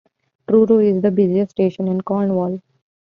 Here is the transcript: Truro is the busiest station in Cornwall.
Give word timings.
Truro 0.47 0.79
is 0.79 1.03
the 1.03 1.11
busiest 1.11 1.51
station 1.51 1.87
in 1.87 2.01
Cornwall. 2.01 2.59